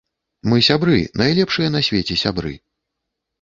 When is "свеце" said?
1.89-2.19